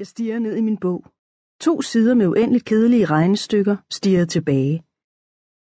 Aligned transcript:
Jeg 0.00 0.06
stiger 0.06 0.38
ned 0.38 0.56
i 0.56 0.60
min 0.60 0.76
bog. 0.76 1.04
To 1.60 1.82
sider 1.82 2.14
med 2.14 2.26
uendeligt 2.26 2.64
kedelige 2.64 3.06
regnestykker 3.06 3.76
stiger 3.90 4.24
tilbage. 4.24 4.84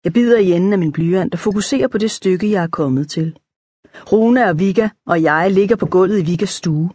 Jeg 0.04 0.12
bider 0.12 0.38
i 0.38 0.52
enden 0.52 0.72
af 0.72 0.78
min 0.78 0.92
blyant 0.92 1.34
og 1.34 1.40
fokuserer 1.40 1.88
på 1.88 1.98
det 1.98 2.10
stykke, 2.10 2.50
jeg 2.50 2.62
er 2.62 2.68
kommet 2.68 3.10
til. 3.10 3.38
Rune 4.12 4.48
og 4.48 4.58
Vika 4.58 4.88
og 5.06 5.22
jeg 5.22 5.50
ligger 5.50 5.76
på 5.76 5.86
gulvet 5.86 6.18
i 6.20 6.24
Vikas 6.24 6.50
stue. 6.50 6.90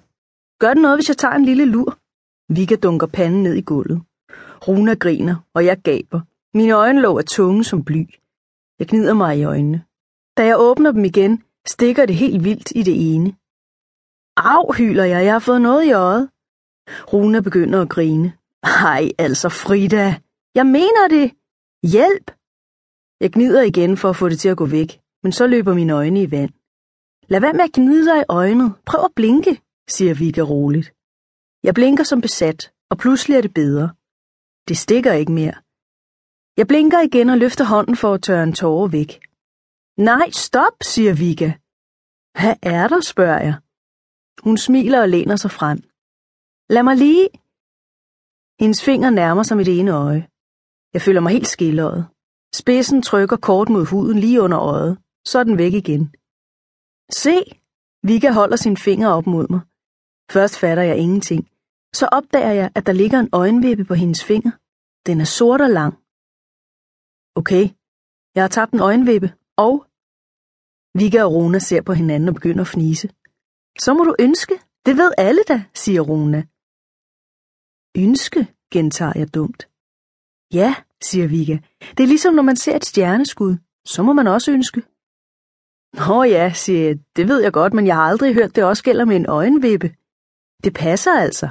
Gør 0.60 0.74
det 0.74 0.82
noget, 0.82 0.98
hvis 0.98 1.10
jeg 1.10 1.18
tager 1.18 1.34
en 1.34 1.46
lille 1.46 1.66
lur? 1.66 1.98
Vika 2.54 2.76
dunker 2.76 3.08
panden 3.08 3.44
ned 3.44 3.54
i 3.54 3.62
gulvet. 3.62 4.02
Runa 4.68 4.94
griner, 4.94 5.36
og 5.54 5.66
jeg 5.66 5.78
gaber. 5.82 6.22
Mine 6.58 6.74
øjenlåg 6.74 7.18
er 7.18 7.28
tunge 7.36 7.64
som 7.64 7.84
bly. 7.86 8.04
Jeg 8.80 8.88
gnider 8.88 9.14
mig 9.14 9.40
i 9.40 9.44
øjnene. 9.44 9.84
Da 10.38 10.46
jeg 10.46 10.56
åbner 10.60 10.92
dem 10.92 11.06
igen, 11.06 11.44
stikker 11.66 12.06
det 12.06 12.16
helt 12.16 12.44
vildt 12.44 12.72
i 12.76 12.84
det 12.84 13.16
ene. 13.16 13.30
Au, 14.38 14.74
hyler 14.74 15.04
jeg, 15.04 15.26
jeg 15.26 15.34
har 15.34 15.40
fået 15.40 15.62
noget 15.62 15.86
i 15.86 15.92
øjet. 15.92 16.30
Runa 17.14 17.40
begynder 17.42 17.82
at 17.82 17.90
grine. 17.90 18.34
Ej, 18.64 19.12
altså 19.18 19.50
Frida, 19.50 20.16
jeg 20.56 20.66
mener 20.66 21.08
det. 21.10 21.32
Hjælp! 21.94 22.32
Jeg 23.22 23.32
gnider 23.32 23.62
igen 23.62 23.98
for 23.98 24.10
at 24.10 24.16
få 24.16 24.30
det 24.30 24.40
til 24.40 24.50
at 24.50 24.58
gå 24.58 24.66
væk, 24.66 25.02
men 25.24 25.32
så 25.32 25.48
løber 25.48 25.74
mine 25.74 25.94
øjne 25.94 26.22
i 26.22 26.32
vand. 26.32 26.54
Lad 27.28 27.42
være 27.42 27.54
med 27.54 27.64
at 27.64 27.72
gnide 27.74 28.06
dig 28.06 28.20
i 28.22 28.30
øjnet. 28.30 28.74
Prøv 28.86 29.02
at 29.06 29.16
blinke, 29.16 29.62
siger 29.90 30.14
Vika 30.14 30.42
roligt. 30.42 30.94
Jeg 31.64 31.74
blinker 31.74 32.04
som 32.04 32.22
besat, 32.22 32.72
og 32.90 32.98
pludselig 32.98 33.38
er 33.38 33.42
det 33.42 33.54
bedre. 33.54 33.90
Det 34.68 34.78
stikker 34.78 35.14
ikke 35.14 35.32
mere. 35.32 35.56
Jeg 36.58 36.68
blinker 36.68 37.00
igen 37.02 37.30
og 37.30 37.38
løfter 37.38 37.66
hånden 37.66 37.96
for 37.96 38.14
at 38.14 38.24
tørre 38.24 38.44
en 38.44 38.54
tåre 38.54 38.92
væk. 38.92 39.12
Nej, 39.98 40.30
stop, 40.32 40.76
siger 40.82 41.14
Vika. 41.14 41.52
Hvad 42.40 42.56
er 42.62 42.88
der, 42.88 43.02
spørger 43.02 43.42
jeg. 43.48 43.56
Hun 44.44 44.58
smiler 44.58 45.02
og 45.02 45.10
læner 45.10 45.36
sig 45.36 45.52
frem. 45.52 45.80
Lad 46.70 46.84
mig 46.84 46.98
lige. 46.98 47.30
Hendes 48.60 48.84
finger 48.84 49.10
nærmer 49.10 49.44
sig 49.44 49.58
mit 49.58 49.68
ene 49.68 49.92
øje. 49.92 50.28
Jeg 50.94 51.02
føler 51.02 51.22
mig 51.22 51.32
helt 51.32 51.48
skilleret. 51.48 52.08
Spidsen 52.54 53.02
trykker 53.02 53.38
kort 53.38 53.70
mod 53.70 53.86
huden 53.86 54.20
lige 54.20 54.42
under 54.42 54.60
øjet. 54.60 54.98
Så 55.30 55.40
er 55.40 55.44
den 55.44 55.58
væk 55.58 55.74
igen. 55.74 56.04
Se! 57.12 57.36
Vika 58.04 58.32
holder 58.32 58.56
sin 58.56 58.78
finger 58.78 59.10
op 59.10 59.28
mod 59.28 59.48
mig. 59.50 59.62
Først 60.32 60.60
fatter 60.60 60.84
jeg 60.84 60.98
ingenting. 60.98 61.50
Så 61.94 62.06
opdager 62.12 62.52
jeg, 62.52 62.72
at 62.76 62.86
der 62.86 62.94
ligger 62.94 63.20
en 63.20 63.30
øjenvippe 63.34 63.86
på 63.86 63.94
hendes 63.94 64.24
finger. 64.24 64.52
Den 65.08 65.22
er 65.22 65.30
sort 65.38 65.62
og 65.62 65.70
lang. 65.70 65.94
Okay, 67.40 67.64
jeg 68.36 68.44
har 68.44 68.48
tabt 68.58 68.74
en 68.74 68.80
øjenvippe, 68.80 69.30
og... 69.58 69.74
Vika 71.00 71.24
og 71.24 71.34
Rona 71.34 71.60
ser 71.60 71.82
på 71.82 71.94
hinanden 71.94 72.30
og 72.30 72.36
begynder 72.36 72.62
at 72.62 72.68
fnise. 72.68 73.08
Så 73.80 73.94
må 73.94 74.04
du 74.04 74.16
ønske. 74.20 74.54
Det 74.86 74.98
ved 74.98 75.12
alle 75.18 75.44
da, 75.48 75.58
siger 75.74 76.02
Rona. 76.02 76.44
Ønske, 77.98 78.48
gentager 78.72 79.14
jeg 79.16 79.34
dumt. 79.34 79.62
Ja, 80.54 80.76
siger 81.02 81.28
Vika. 81.28 81.58
Det 81.96 82.04
er 82.04 82.08
ligesom 82.08 82.34
når 82.34 82.44
man 82.44 82.56
ser 82.56 82.76
et 82.76 82.86
stjerneskud. 82.86 83.58
Så 83.86 84.04
må 84.04 84.14
man 84.14 84.28
også 84.28 84.52
ønske. 84.52 84.82
Nå 86.00 86.24
ja, 86.24 86.54
siger 86.54 86.84
jeg. 86.88 87.00
Det 87.16 87.28
ved 87.28 87.42
jeg 87.44 87.54
godt, 87.54 87.74
men 87.74 87.88
jeg 87.88 87.96
har 87.96 88.04
aldrig 88.04 88.34
hørt, 88.34 88.56
det 88.56 88.64
også 88.64 88.84
gælder 88.84 89.06
med 89.06 89.16
en 89.16 89.26
øjenvippe. 89.26 89.96
Det 90.64 90.74
passer 90.74 91.12
altså. 91.12 91.48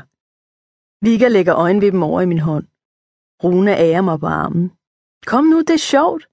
Vika 1.05 1.29
lægger 1.29 1.55
øjenvippen 1.57 2.03
over 2.03 2.21
i 2.21 2.27
min 2.27 2.39
hånd. 2.39 2.67
Rune 3.45 3.73
ærer 3.77 4.01
mig 4.01 4.21
på 4.21 4.27
armen. 4.27 4.73
Kom 5.27 5.45
nu, 5.45 5.59
det 5.61 5.71
er 5.71 5.89
sjovt. 5.95 6.29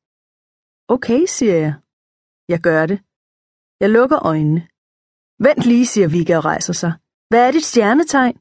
Okay, 0.88 1.26
siger 1.26 1.56
jeg. 1.56 1.74
Jeg 2.48 2.60
gør 2.60 2.86
det. 2.86 3.00
Jeg 3.80 3.90
lukker 3.90 4.26
øjnene. 4.26 4.62
Vent 5.46 5.64
lige, 5.72 5.86
siger 5.86 6.08
Vika 6.08 6.38
og 6.38 6.46
rejser 6.46 6.74
sig. 6.74 6.94
Hvad 7.30 7.48
er 7.48 7.52
dit 7.52 7.66
stjernetegn? 7.66 8.38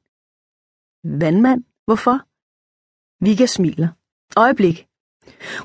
Vandmand. 1.05 1.65
Hvorfor? 1.87 2.17
Vika 3.25 3.47
smiler. 3.47 3.89
Øjeblik. 4.37 4.89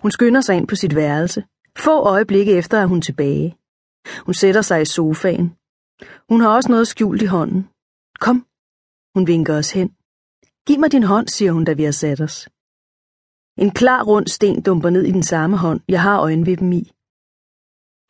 Hun 0.01 0.11
skynder 0.11 0.41
sig 0.41 0.55
ind 0.57 0.67
på 0.67 0.75
sit 0.75 0.95
værelse. 0.95 1.45
Få 1.77 1.95
øjeblikke 2.13 2.51
efter 2.57 2.77
er 2.77 2.85
hun 2.85 3.01
tilbage. 3.01 3.57
Hun 4.25 4.33
sætter 4.33 4.61
sig 4.61 4.81
i 4.81 4.85
sofaen. 4.85 5.47
Hun 6.29 6.41
har 6.41 6.49
også 6.55 6.69
noget 6.69 6.87
skjult 6.87 7.21
i 7.21 7.25
hånden. 7.25 7.61
Kom. 8.19 8.37
Hun 9.15 9.27
vinker 9.27 9.57
os 9.57 9.71
hen. 9.71 9.89
Giv 10.67 10.79
mig 10.79 10.91
din 10.91 11.03
hånd, 11.03 11.27
siger 11.27 11.51
hun, 11.51 11.65
da 11.65 11.73
vi 11.73 11.83
har 11.83 11.91
sat 12.03 12.21
os. 12.21 12.49
En 13.63 13.71
klar 13.79 14.01
rund 14.03 14.27
sten 14.27 14.61
dumper 14.67 14.89
ned 14.89 15.03
i 15.05 15.11
den 15.11 15.23
samme 15.23 15.57
hånd, 15.57 15.81
jeg 15.87 16.01
har 16.01 16.17
øjenvippen 16.19 16.73
i. 16.73 16.83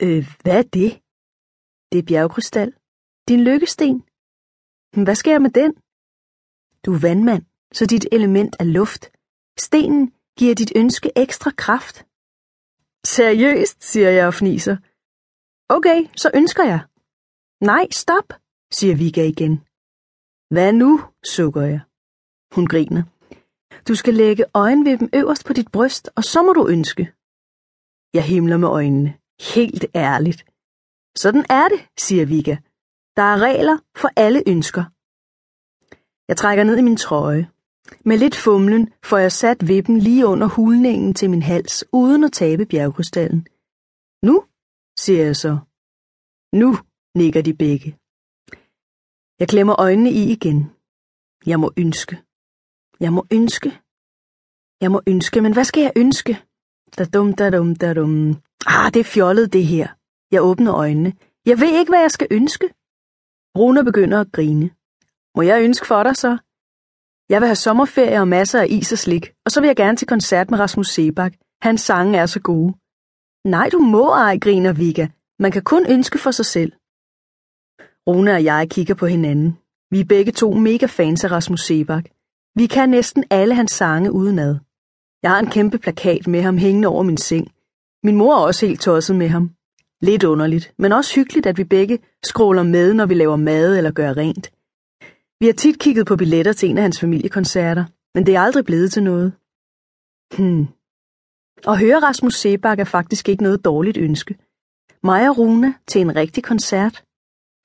Øh, 0.05 0.23
hvad 0.43 0.57
er 0.61 0.65
det? 0.77 0.91
Det 1.91 1.97
er 1.99 2.07
bjergkrystal. 2.09 2.69
Din 3.27 3.41
lykkesten. 3.43 3.95
Hvad 5.05 5.15
sker 5.15 5.39
med 5.39 5.51
den? 5.59 5.71
Du 6.87 6.93
er 6.93 6.99
vandmand, 6.99 7.43
så 7.73 7.85
dit 7.85 8.05
element 8.11 8.55
er 8.59 8.63
luft. 8.63 9.03
Stenen 9.59 10.13
giver 10.37 10.55
dit 10.55 10.71
ønske 10.75 11.09
ekstra 11.15 11.51
kraft. 11.63 11.95
Seriøst, 13.15 13.83
siger 13.91 14.09
jeg 14.09 14.27
og 14.27 14.33
fniser. 14.33 14.77
Okay, 15.69 15.99
så 16.21 16.31
ønsker 16.39 16.63
jeg. 16.63 16.81
Nej, 17.71 17.85
stop, 17.91 18.27
siger 18.77 18.95
Vika 18.95 19.23
igen. 19.33 19.53
Hvad 20.53 20.73
nu, 20.73 20.91
sukker 21.35 21.61
jeg. 21.61 21.81
Hun 22.55 22.65
griner. 22.67 23.03
Du 23.87 23.95
skal 23.95 24.13
lægge 24.13 24.45
øjenvippen 24.53 25.09
øverst 25.19 25.45
på 25.45 25.53
dit 25.53 25.71
bryst, 25.71 26.09
og 26.17 26.23
så 26.23 26.39
må 26.41 26.53
du 26.53 26.67
ønske. 26.67 27.03
Jeg 28.13 28.23
himler 28.23 28.57
med 28.57 28.67
øjnene. 28.67 29.11
Helt 29.55 29.85
ærligt. 29.95 30.41
Sådan 31.23 31.45
er 31.49 31.67
det, 31.73 31.79
siger 32.05 32.25
Vika. 32.25 32.55
Der 33.17 33.25
er 33.33 33.37
regler 33.47 33.77
for 34.01 34.09
alle 34.15 34.43
ønsker. 34.47 34.83
Jeg 36.27 36.37
trækker 36.37 36.63
ned 36.63 36.77
i 36.77 36.81
min 36.81 36.97
trøje. 36.97 37.49
Med 38.05 38.17
lidt 38.17 38.35
fumlen 38.35 38.93
får 39.03 39.17
jeg 39.17 39.31
sat 39.31 39.67
vippen 39.67 39.99
lige 39.99 40.25
under 40.25 40.47
hulningen 40.47 41.13
til 41.13 41.29
min 41.29 41.41
hals, 41.41 41.85
uden 41.93 42.23
at 42.23 42.31
tabe 42.31 42.65
bjergkrystallen. 42.65 43.47
Nu, 44.23 44.43
siger 44.99 45.23
jeg 45.25 45.35
så. 45.35 45.57
Nu, 46.53 46.69
nikker 47.15 47.41
de 47.41 47.53
begge. 47.53 47.89
Jeg 49.39 49.47
klemmer 49.47 49.75
øjnene 49.79 50.11
i 50.11 50.23
igen. 50.31 50.71
Jeg 51.45 51.59
må 51.59 51.71
ønske. 51.77 52.15
Jeg 52.99 53.13
må 53.13 53.25
ønske. 53.31 53.69
Jeg 54.81 54.91
må 54.91 55.01
ønske, 55.07 55.41
men 55.41 55.53
hvad 55.53 55.63
skal 55.63 55.81
jeg 55.81 55.93
ønske? 55.95 56.33
Da 56.97 57.05
dum, 57.05 57.33
da 57.33 57.49
dum, 57.49 57.75
da 57.75 57.93
dum. 57.93 58.35
Ah, 58.65 58.93
det 58.93 58.99
er 58.99 59.11
fjollet 59.15 59.53
det 59.53 59.65
her. 59.65 59.87
Jeg 60.31 60.41
åbner 60.41 60.75
øjnene. 60.75 61.13
Jeg 61.45 61.59
ved 61.59 61.79
ikke, 61.79 61.91
hvad 61.91 61.99
jeg 61.99 62.11
skal 62.11 62.27
ønske. 62.31 62.67
Rune 63.57 63.85
begynder 63.85 64.21
at 64.21 64.31
grine. 64.31 64.69
Må 65.37 65.43
jeg 65.43 65.63
ønske 65.63 65.87
for 65.87 66.03
dig 66.03 66.15
så? 66.15 66.37
Jeg 67.29 67.41
vil 67.41 67.47
have 67.47 67.55
sommerferie 67.55 68.19
og 68.19 68.27
masser 68.27 68.61
af 68.61 68.67
is 68.69 68.91
og 68.91 68.97
slik, 68.97 69.33
og 69.45 69.51
så 69.51 69.61
vil 69.61 69.67
jeg 69.67 69.75
gerne 69.75 69.97
til 69.97 70.07
koncert 70.07 70.51
med 70.51 70.59
Rasmus 70.59 70.89
Sebak. 70.89 71.33
Hans 71.61 71.81
sange 71.81 72.17
er 72.17 72.25
så 72.25 72.39
gode. 72.39 72.73
Nej, 73.45 73.69
du 73.71 73.79
må 73.79 74.09
ej, 74.09 74.37
griner 74.37 74.73
Vika. 74.73 75.07
Man 75.39 75.51
kan 75.51 75.63
kun 75.63 75.91
ønske 75.91 76.17
for 76.17 76.31
sig 76.31 76.45
selv. 76.45 76.71
Rune 78.07 78.31
og 78.33 78.43
jeg 78.43 78.67
kigger 78.69 78.95
på 78.95 79.05
hinanden. 79.05 79.57
Vi 79.91 79.99
er 79.99 80.05
begge 80.05 80.31
to 80.31 80.53
mega 80.53 80.85
fans 80.85 81.23
af 81.23 81.31
Rasmus 81.31 81.61
Sebak. 81.61 82.05
Vi 82.55 82.65
kan 82.67 82.89
næsten 82.89 83.23
alle 83.29 83.55
hans 83.55 83.71
sange 83.71 84.11
udenad. 84.11 84.55
Jeg 85.23 85.31
har 85.31 85.39
en 85.39 85.49
kæmpe 85.49 85.77
plakat 85.77 86.27
med 86.27 86.41
ham 86.41 86.57
hængende 86.57 86.87
over 86.87 87.03
min 87.03 87.17
seng. 87.17 87.51
Min 88.03 88.15
mor 88.15 88.33
er 88.35 88.45
også 88.45 88.65
helt 88.65 88.81
tosset 88.81 89.15
med 89.15 89.27
ham. 89.27 89.51
Lidt 90.01 90.23
underligt, 90.23 90.73
men 90.77 90.91
også 90.91 91.15
hyggeligt, 91.15 91.45
at 91.45 91.57
vi 91.57 91.63
begge 91.63 91.99
scroller 92.23 92.63
med, 92.63 92.93
når 92.93 93.05
vi 93.05 93.13
laver 93.13 93.35
mad 93.35 93.77
eller 93.77 93.91
gør 93.91 94.17
rent. 94.17 94.51
Vi 95.39 95.45
har 95.45 95.53
tit 95.53 95.79
kigget 95.79 96.07
på 96.07 96.15
billetter 96.15 96.53
til 96.53 96.69
en 96.69 96.77
af 96.77 96.83
hans 96.83 96.99
familiekoncerter, 96.99 97.85
men 98.15 98.25
det 98.25 98.35
er 98.35 98.41
aldrig 98.41 98.65
blevet 98.65 98.91
til 98.91 99.03
noget. 99.03 99.29
Hmm. 100.37 100.65
At 101.71 101.79
høre 101.79 101.99
Rasmus 102.07 102.35
Sebak 102.35 102.79
er 102.79 102.83
faktisk 102.83 103.29
ikke 103.29 103.43
noget 103.43 103.65
dårligt 103.65 103.97
ønske. 103.97 104.33
Mig 105.03 105.29
og 105.29 105.37
Rune 105.37 105.75
til 105.87 106.01
en 106.01 106.15
rigtig 106.15 106.43
koncert. 106.43 106.95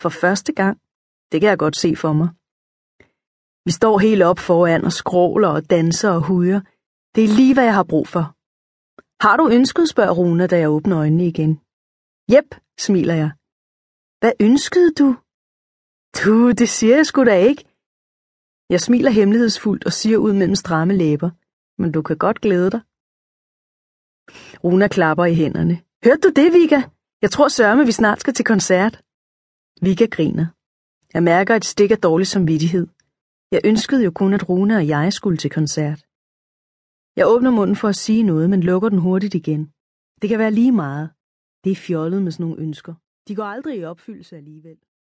For 0.02 0.08
første 0.08 0.52
gang. 0.52 0.76
Det 1.32 1.40
kan 1.40 1.50
jeg 1.50 1.58
godt 1.58 1.76
se 1.76 1.96
for 1.96 2.12
mig. 2.12 2.28
Vi 3.66 3.72
står 3.72 3.98
helt 3.98 4.22
op 4.22 4.38
foran 4.38 4.84
og 4.84 4.92
skråler 4.92 5.48
og 5.48 5.70
danser 5.70 6.10
og 6.10 6.22
hujer. 6.26 6.60
Det 7.14 7.24
er 7.24 7.36
lige, 7.38 7.54
hvad 7.54 7.64
jeg 7.64 7.74
har 7.74 7.88
brug 7.92 8.08
for. 8.08 8.24
Har 9.24 9.36
du 9.36 9.44
ønsket, 9.56 9.88
spørger 9.88 10.14
Rune, 10.18 10.46
da 10.46 10.58
jeg 10.58 10.70
åbner 10.70 10.98
øjnene 10.98 11.26
igen. 11.26 11.60
Jep, 12.32 12.48
smiler 12.80 13.14
jeg. 13.14 13.30
Hvad 14.20 14.32
ønskede 14.40 14.94
du? 15.00 15.16
Du, 16.20 16.50
det 16.50 16.68
siger 16.68 16.96
jeg 16.96 17.06
sgu 17.06 17.24
da 17.24 17.36
ikke. 17.38 17.64
Jeg 18.70 18.80
smiler 18.80 19.10
hemmelighedsfuldt 19.10 19.86
og 19.86 19.92
siger 19.92 20.18
ud 20.18 20.32
mellem 20.32 20.54
stramme 20.54 20.94
læber. 20.96 21.30
Men 21.82 21.92
du 21.92 22.02
kan 22.02 22.18
godt 22.18 22.40
glæde 22.40 22.70
dig. 22.70 22.80
Runa 24.64 24.88
klapper 24.88 25.24
i 25.24 25.34
hænderne. 25.34 25.74
Hørte 26.04 26.20
du 26.20 26.30
det, 26.40 26.52
Vika? 26.52 26.80
Jeg 27.22 27.30
tror 27.30 27.48
sørme, 27.48 27.86
vi 27.86 27.92
snart 27.92 28.20
skal 28.20 28.34
til 28.34 28.44
koncert. 28.44 28.94
Vika 29.82 30.06
griner. 30.06 30.46
Jeg 31.14 31.22
mærker 31.22 31.56
et 31.56 31.64
stik 31.64 31.90
af 31.90 31.98
dårlig 31.98 32.26
samvittighed. 32.26 32.86
Jeg 33.50 33.60
ønskede 33.64 34.04
jo 34.04 34.10
kun, 34.10 34.32
at 34.34 34.48
Rune 34.48 34.76
og 34.76 34.88
jeg 34.88 35.12
skulle 35.12 35.38
til 35.38 35.50
koncert. 35.50 36.00
Jeg 37.16 37.26
åbner 37.26 37.50
munden 37.50 37.76
for 37.76 37.88
at 37.88 37.96
sige 37.96 38.22
noget, 38.22 38.50
men 38.50 38.62
lukker 38.62 38.88
den 38.88 38.98
hurtigt 38.98 39.34
igen. 39.34 39.72
Det 40.20 40.28
kan 40.28 40.38
være 40.38 40.50
lige 40.50 40.72
meget. 40.72 41.10
Det 41.64 41.72
er 41.72 41.76
fjollet 41.86 42.22
med 42.22 42.32
sådan 42.32 42.46
nogle 42.46 42.62
ønsker. 42.62 42.94
De 43.28 43.34
går 43.34 43.44
aldrig 43.44 43.78
i 43.78 43.84
opfyldelse 43.84 44.36
alligevel. 44.36 44.78